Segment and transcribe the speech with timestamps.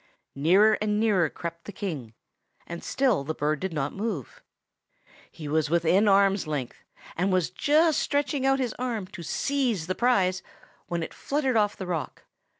[0.33, 2.15] Nearer and nearer crept the King,
[2.65, 4.41] and still the bird did not move.
[5.31, 6.83] He was within arm's length,
[7.15, 10.41] and was just stretching out his arm to seize the prize,
[10.87, 12.23] when it fluttered off the rock.